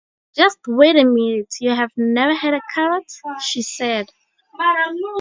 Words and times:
"just 0.35 0.57
wait 0.67 0.95
a 0.95 1.05
minute, 1.05 1.53
you 1.59 1.69
have 1.75 1.91
never 1.95 2.33
had 2.33 2.55
a 2.55 2.61
carrot?", 2.73 3.05
she 3.39 3.61
said. 3.61 4.07